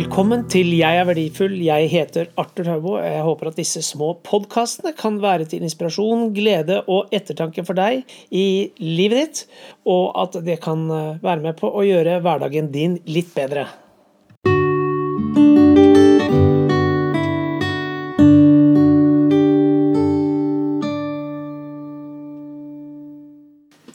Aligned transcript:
Velkommen 0.00 0.46
til 0.48 0.70
Jeg 0.78 0.96
er 0.96 1.04
verdifull. 1.04 1.58
Jeg 1.60 1.90
heter 1.92 2.30
Arthur 2.40 2.70
Haubo. 2.70 2.92
Jeg 3.02 3.20
håper 3.20 3.50
at 3.50 3.58
disse 3.60 3.82
små 3.84 4.14
podkastene 4.24 4.94
kan 4.96 5.18
være 5.20 5.44
til 5.50 5.66
inspirasjon, 5.66 6.30
glede 6.32 6.78
og 6.88 7.12
ettertanke 7.12 7.60
for 7.68 7.76
deg 7.76 8.06
i 8.32 8.70
livet 8.80 9.18
ditt, 9.20 9.42
og 9.84 10.16
at 10.22 10.40
det 10.46 10.56
kan 10.64 10.86
eh, 10.88 11.20
være 11.20 11.44
med 11.44 11.60
på 11.60 11.68
å 11.68 11.84
gjøre 11.84 12.16
hverdagen 12.24 12.72
din 12.72 12.96
litt 13.12 13.28
bedre. 13.36 13.66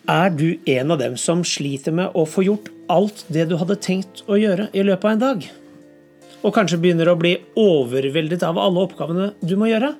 Er 0.05 0.29
du 0.37 0.49
en 0.69 0.93
av 0.93 1.01
dem 1.01 1.17
som 1.17 1.41
sliter 1.41 1.97
med 1.97 2.13
å 2.13 2.29
få 2.29 2.45
gjort 2.45 2.69
alt 2.93 3.25
det 3.25 3.49
du 3.49 3.57
hadde 3.57 3.81
tenkt 3.81 4.27
å 4.29 4.37
gjøre 4.37 4.69
i 4.69 4.85
løpet 4.85 5.09
av 5.09 5.15
en 5.17 5.29
dag? 5.29 5.53
Og 6.45 6.53
kanskje 6.53 6.77
begynner 6.81 7.09
å 7.09 7.17
bli 7.17 7.33
overveldet 7.57 8.43
av 8.45 8.59
alle 8.61 8.83
oppgavene 8.85 9.31
du 9.41 9.55
må 9.57 9.71
gjøre? 9.71 9.95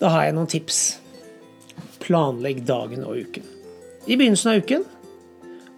Da 0.00 0.12
har 0.14 0.26
jeg 0.26 0.36
noen 0.36 0.48
tips. 0.50 0.78
Planlegg 2.00 2.62
dagen 2.68 3.04
og 3.04 3.18
uken. 3.20 3.44
I 4.08 4.16
begynnelsen 4.16 4.52
av 4.52 4.62
uken, 4.64 4.86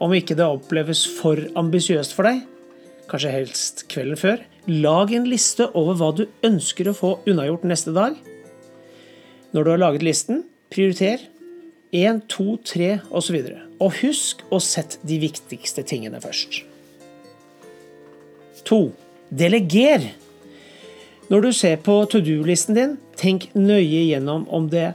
om 0.03 0.13
ikke 0.15 0.37
det 0.39 0.47
oppleves 0.47 1.05
for 1.19 1.41
ambisiøst 1.59 2.15
for 2.15 2.29
deg, 2.29 2.45
kanskje 3.11 3.35
helst 3.35 3.85
kvelden 3.91 4.19
før, 4.19 4.43
lag 4.71 5.13
en 5.15 5.29
liste 5.31 5.69
over 5.79 5.99
hva 5.99 6.13
du 6.19 6.25
ønsker 6.47 6.91
å 6.91 6.97
få 6.97 7.13
unnagjort 7.31 7.67
neste 7.67 7.95
dag. 7.95 8.19
Når 9.55 9.67
du 9.67 9.73
har 9.73 9.83
laget 9.83 10.07
listen, 10.07 10.45
prioriter 10.75 11.23
1, 11.95 12.25
2, 12.31 12.49
3 12.67 12.95
osv. 13.15 13.43
Og 13.79 14.01
husk 14.03 14.43
å 14.51 14.63
sette 14.63 15.03
de 15.07 15.21
viktigste 15.23 15.87
tingene 15.87 16.23
først. 16.23 16.65
2. 18.65 18.81
Deleger. 19.29 20.13
Når 21.29 21.43
du 21.43 21.53
ser 21.53 21.81
på 21.83 21.99
to 22.11 22.21
do-listen 22.23 22.77
din, 22.79 22.97
tenk 23.19 23.49
nøye 23.59 24.05
gjennom 24.07 24.47
om 24.53 24.69
det 24.71 24.93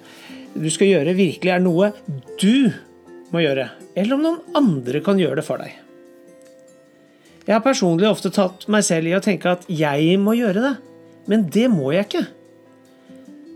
du 0.53 0.67
skal 0.71 0.89
gjøre, 0.91 1.15
virkelig 1.15 1.51
er 1.51 1.63
noe 1.63 1.91
du 2.39 2.71
må 3.31 3.43
gjøre, 3.43 3.69
eller 3.95 4.15
om 4.15 4.23
noen 4.25 4.57
andre 4.57 5.01
kan 5.03 5.19
gjøre 5.19 5.39
det 5.39 5.47
for 5.47 5.61
deg. 5.63 5.75
Jeg 7.47 7.55
har 7.55 7.63
personlig 7.65 8.07
ofte 8.07 8.31
tatt 8.33 8.67
meg 8.71 8.85
selv 8.85 9.09
i 9.09 9.15
å 9.17 9.23
tenke 9.23 9.55
at 9.55 9.65
jeg 9.71 10.15
må 10.21 10.35
gjøre 10.37 10.63
det, 10.63 10.73
men 11.31 11.47
det 11.51 11.67
må 11.71 11.91
jeg 11.95 12.07
ikke. 12.07 12.23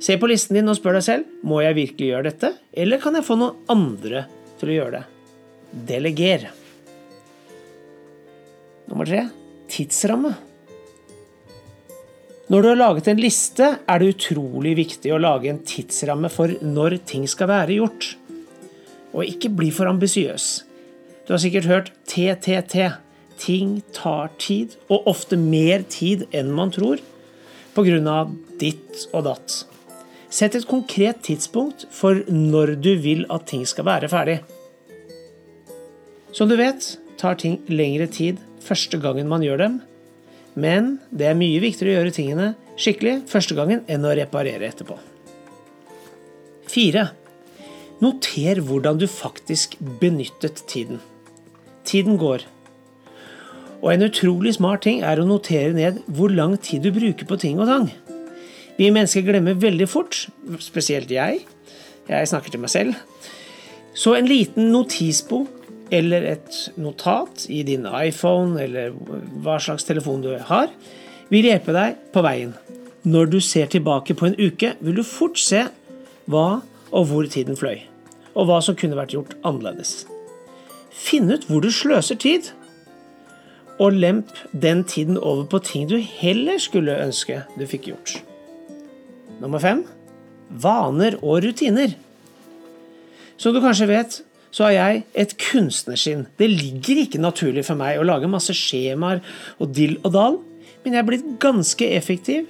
Se 0.03 0.17
på 0.19 0.29
listen 0.29 0.57
din 0.57 0.71
og 0.71 0.77
spør 0.79 0.97
deg 0.99 1.05
selv 1.05 1.47
må 1.47 1.61
jeg 1.63 1.77
virkelig 1.77 2.11
gjøre 2.11 2.29
dette, 2.29 2.51
eller 2.75 3.01
kan 3.03 3.15
jeg 3.15 3.27
få 3.27 3.39
noen 3.39 3.71
andre 3.71 4.25
til 4.59 4.71
å 4.71 4.77
gjøre 4.79 4.99
det. 4.99 5.05
Deleger. 5.91 6.47
Nummer 8.91 9.07
tre 9.07 9.25
tidsramme. 9.71 10.33
Når 12.45 12.61
du 12.61 12.67
har 12.69 12.77
laget 12.77 13.07
en 13.09 13.21
liste, 13.21 13.67
er 13.89 14.01
det 14.01 14.11
utrolig 14.13 14.75
viktig 14.77 15.09
å 15.13 15.17
lage 15.17 15.49
en 15.49 15.63
tidsramme 15.65 16.29
for 16.29 16.51
når 16.61 16.99
ting 17.09 17.25
skal 17.29 17.49
være 17.49 17.79
gjort. 17.79 18.11
Og 19.17 19.25
ikke 19.25 19.49
bli 19.57 19.71
for 19.73 19.89
ambisiøs. 19.89 20.49
Du 21.25 21.33
har 21.33 21.41
sikkert 21.41 21.69
hørt 21.71 21.91
TTT. 22.05 22.91
Ting 23.41 23.79
tar 23.91 24.29
tid, 24.39 24.77
og 24.87 25.09
ofte 25.09 25.35
mer 25.41 25.83
tid 25.91 26.27
enn 26.31 26.53
man 26.55 26.69
tror, 26.71 27.01
pga. 27.75 28.19
ditt 28.59 29.07
og 29.11 29.25
datt. 29.25 29.65
Sett 30.29 30.55
et 30.55 30.67
konkret 30.67 31.23
tidspunkt 31.25 31.87
for 31.91 32.21
når 32.29 32.75
du 32.79 32.93
vil 33.01 33.25
at 33.29 33.47
ting 33.49 33.65
skal 33.65 33.85
være 33.89 34.07
ferdig. 34.07 34.37
Som 36.31 36.47
du 36.47 36.55
vet, 36.55 36.97
tar 37.17 37.35
ting 37.35 37.61
lengre 37.67 38.07
tid 38.07 38.39
første 38.65 38.99
gangen 39.01 39.29
man 39.29 39.43
gjør 39.45 39.61
dem, 39.61 39.81
men 40.55 40.95
det 41.11 41.29
er 41.29 41.37
mye 41.37 41.61
viktigere 41.63 41.91
å 41.91 41.99
gjøre 41.99 42.15
tingene 42.15 42.53
skikkelig 42.79 43.19
første 43.31 43.55
gangen 43.57 43.83
enn 43.91 44.07
å 44.07 44.15
reparere 44.15 44.67
etterpå. 44.69 44.97
4. 46.71 47.05
Noter 48.03 48.59
hvordan 48.67 48.99
du 48.99 49.05
faktisk 49.07 49.77
benyttet 50.01 50.63
tiden. 50.67 50.99
Tiden 51.87 52.17
går. 52.19 52.43
Og 53.83 53.91
en 53.93 54.07
utrolig 54.07 54.55
smart 54.57 54.83
ting 54.87 55.03
er 55.05 55.21
å 55.21 55.27
notere 55.27 55.75
ned 55.75 56.01
hvor 56.07 56.33
lang 56.33 56.57
tid 56.57 56.83
du 56.83 56.91
bruker 56.95 57.27
på 57.29 57.37
ting 57.39 57.61
og 57.61 57.69
tang. 57.69 57.89
Vi 58.75 58.89
mennesker 58.91 59.23
glemmer 59.23 59.55
veldig 59.55 59.87
fort, 59.87 60.25
spesielt 60.59 61.11
jeg. 61.13 61.45
Jeg 62.09 62.31
snakker 62.31 62.51
til 62.51 62.63
meg 62.63 62.73
selv. 62.73 62.97
Så 63.95 64.17
en 64.17 64.27
liten 64.27 64.73
notisbok 64.73 65.54
eller 65.93 66.25
et 66.33 66.59
notat 66.81 67.45
i 67.49 67.61
din 67.67 67.85
iPhone 67.85 68.57
eller 68.61 68.93
hva 69.43 69.57
slags 69.61 69.85
telefon 69.87 70.23
du 70.23 70.31
har, 70.49 70.71
vil 71.29 71.47
hjelpe 71.49 71.75
deg 71.75 71.99
på 72.13 72.23
veien. 72.25 72.53
Når 73.05 73.29
du 73.33 73.39
ser 73.43 73.69
tilbake 73.69 74.15
på 74.17 74.29
en 74.29 74.37
uke, 74.39 74.73
vil 74.81 74.97
du 74.97 75.03
fort 75.05 75.37
se 75.41 75.65
hva 76.31 76.61
og 76.95 77.09
hvor 77.09 77.27
tiden 77.29 77.57
fløy, 77.59 77.83
og 78.33 78.49
hva 78.49 78.61
som 78.63 78.77
kunne 78.77 78.97
vært 78.97 79.13
gjort 79.13 79.35
annerledes. 79.45 80.05
Finn 80.95 81.29
ut 81.29 81.45
hvor 81.49 81.61
du 81.61 81.69
sløser 81.73 82.17
tid, 82.21 82.49
og 83.75 83.97
lemp 83.99 84.31
den 84.55 84.85
tiden 84.87 85.17
over 85.19 85.43
på 85.51 85.59
ting 85.67 85.89
du 85.91 85.97
heller 85.99 86.61
skulle 86.63 86.95
ønske 87.03 87.41
du 87.59 87.65
fikk 87.67 87.89
gjort. 87.91 88.15
Nummer 89.41 89.59
fem 89.59 89.83
vaner 90.49 91.17
og 91.21 91.43
rutiner. 91.43 91.95
Som 93.37 93.55
du 93.55 93.59
kanskje 93.63 93.89
vet, 93.89 94.21
så 94.55 94.69
har 94.69 94.75
jeg 94.75 95.03
et 95.19 95.33
kunstnersinn. 95.49 96.27
Det 96.39 96.47
ligger 96.47 97.01
ikke 97.01 97.19
naturlig 97.19 97.65
for 97.67 97.75
meg 97.79 97.99
å 97.99 98.05
lage 98.07 98.29
masse 98.31 98.55
skjemaer 98.55 99.19
og 99.59 99.73
dill 99.75 99.97
og 100.05 100.13
dall, 100.15 100.37
men 100.85 100.95
jeg 100.95 101.01
er 101.01 101.07
blitt 101.09 101.27
ganske 101.43 101.89
effektiv 101.97 102.47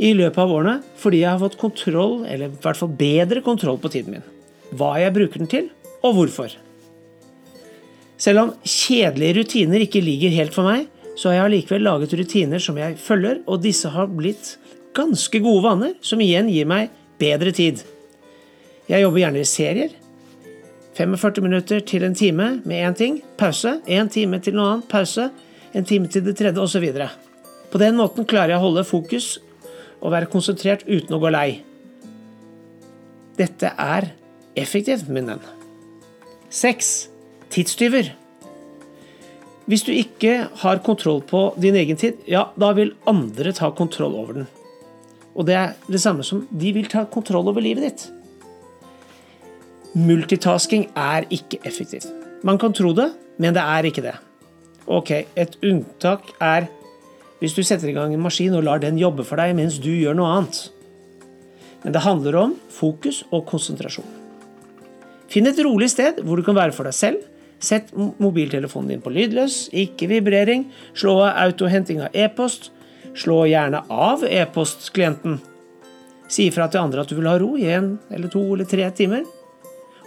i 0.00 0.12
løpet 0.14 0.38
av 0.38 0.52
årene 0.54 0.76
fordi 1.00 1.24
jeg 1.24 1.32
har 1.32 1.42
fått 1.42 1.58
kontroll, 1.58 2.20
eller 2.22 2.52
i 2.52 2.62
hvert 2.62 2.78
fall 2.78 2.92
bedre 2.94 3.42
kontroll 3.42 3.80
på 3.82 3.90
tiden 3.90 4.14
min. 4.14 4.26
Hva 4.70 4.94
jeg 5.02 5.14
bruker 5.16 5.42
den 5.42 5.50
til, 5.50 5.70
og 6.06 6.20
hvorfor. 6.20 6.54
Selv 8.20 8.44
om 8.44 8.52
kjedelige 8.62 9.40
rutiner 9.40 9.82
ikke 9.82 10.04
ligger 10.04 10.36
helt 10.36 10.54
for 10.54 10.68
meg, 10.68 10.86
så 11.18 11.32
har 11.32 11.40
jeg 11.40 11.48
allikevel 11.48 11.82
laget 11.88 12.14
rutiner 12.20 12.62
som 12.62 12.78
jeg 12.78 12.94
følger, 13.00 13.42
og 13.50 13.64
disse 13.64 13.90
har 13.90 14.06
blitt 14.12 14.54
ganske 14.96 15.42
gode 15.42 15.64
vaner, 15.66 15.96
som 16.04 16.22
igjen 16.22 16.48
gir 16.52 16.68
meg 16.68 16.94
bedre 17.20 17.50
tid. 17.56 17.82
Jeg 18.90 19.02
jobber 19.02 19.24
gjerne 19.24 19.42
i 19.42 19.48
serier, 19.48 19.96
45 20.98 21.42
minutter 21.44 21.80
til 21.86 22.04
en 22.04 22.14
time 22.14 22.60
med 22.64 22.84
én 22.84 22.96
ting, 22.96 23.20
pause. 23.38 23.78
Én 23.86 24.10
time 24.10 24.40
til 24.42 24.56
noe 24.56 24.74
annet, 24.74 24.88
pause. 24.90 25.30
En 25.74 25.86
time 25.86 26.10
til 26.10 26.24
det 26.26 26.36
tredje, 26.36 26.60
osv. 26.60 26.86
På 27.70 27.78
den 27.78 27.96
måten 27.96 28.26
klarer 28.26 28.54
jeg 28.54 28.60
å 28.60 28.66
holde 28.66 28.84
fokus 28.84 29.38
og 30.00 30.12
være 30.14 30.30
konsentrert 30.32 30.86
uten 30.88 31.14
å 31.14 31.20
gå 31.22 31.30
lei. 31.30 31.60
Dette 33.38 33.70
er 33.78 34.10
effektivt, 34.58 35.08
min 35.08 35.30
venn. 35.30 35.44
Seks. 36.50 37.08
Tidstyver. 37.50 38.12
Hvis 39.70 39.82
du 39.86 39.90
ikke 39.94 40.48
har 40.62 40.82
kontroll 40.86 41.20
på 41.26 41.48
din 41.58 41.76
egen 41.78 41.98
tid, 41.98 42.18
ja, 42.30 42.48
da 42.58 42.72
vil 42.74 42.92
andre 43.10 43.52
ta 43.54 43.70
kontroll 43.74 44.14
over 44.18 44.40
den. 44.40 44.48
Og 45.34 45.46
det 45.46 45.56
er 45.58 45.74
det 45.90 46.00
samme 46.02 46.26
som 46.26 46.44
de 46.50 46.72
vil 46.74 46.88
ta 46.90 47.04
kontroll 47.10 47.50
over 47.50 47.62
livet 47.62 47.86
ditt. 47.86 48.04
Multitasking 49.98 50.84
er 50.94 51.24
ikke 51.34 51.58
effektivt. 51.66 52.06
Man 52.46 52.58
kan 52.62 52.72
tro 52.72 52.92
det, 52.94 53.08
men 53.42 53.56
det 53.56 53.62
er 53.62 53.88
ikke 53.88 54.04
det. 54.04 54.14
Ok, 54.86 55.10
et 55.34 55.56
unntak 55.66 56.30
er 56.38 56.68
hvis 57.40 57.56
du 57.56 57.62
setter 57.64 57.90
i 57.90 57.94
gang 57.96 58.12
en 58.14 58.22
maskin 58.22 58.54
og 58.54 58.66
lar 58.66 58.78
den 58.82 59.00
jobbe 59.00 59.24
for 59.26 59.40
deg 59.40 59.56
mens 59.56 59.80
du 59.82 59.90
gjør 59.90 60.14
noe 60.14 60.30
annet. 60.36 60.60
Men 61.82 61.96
det 61.96 62.04
handler 62.04 62.36
om 62.36 62.54
fokus 62.70 63.22
og 63.32 63.46
konsentrasjon. 63.48 64.06
Finn 65.30 65.48
et 65.48 65.58
rolig 65.64 65.88
sted 65.90 66.20
hvor 66.22 66.38
du 66.38 66.46
kan 66.46 66.58
være 66.58 66.76
for 66.76 66.86
deg 66.86 66.94
selv. 66.94 67.26
Sett 67.60 67.90
mobiltelefonen 67.96 68.94
din 68.94 69.02
på 69.04 69.12
lydløs, 69.12 69.68
ikke 69.74 70.08
vibrering. 70.10 70.68
Slå 70.94 71.18
av 71.24 71.34
autohenting 71.48 72.04
av 72.04 72.14
e-post. 72.14 72.70
Slå 73.16 73.42
gjerne 73.50 73.82
av 73.90 74.22
e-postklienten. 74.22 75.40
Si 76.30 76.46
ifra 76.46 76.70
til 76.70 76.84
andre 76.84 77.02
at 77.02 77.10
du 77.10 77.18
vil 77.18 77.28
ha 77.30 77.36
ro 77.40 77.56
i 77.58 77.66
en 77.74 77.96
eller 78.12 78.30
to 78.30 78.44
eller 78.54 78.68
tre 78.70 78.86
timer 78.94 79.26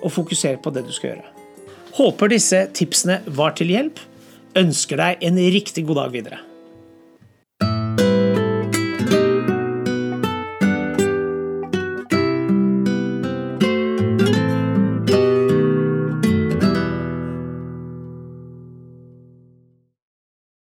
og 0.04 0.12
fokuser 0.12 0.60
på 0.62 0.74
det 0.76 0.86
du 0.88 0.92
skal 0.94 1.14
gjøre. 1.14 1.30
Håper 1.98 2.32
disse 2.34 2.64
tipsene 2.74 3.22
var 3.26 3.56
til 3.58 3.72
hjelp. 3.74 4.02
Ønsker 4.60 5.00
deg 5.00 5.24
en 5.26 5.38
riktig 5.56 5.86
god 5.88 6.04
dag 6.04 6.14
videre. 6.14 6.40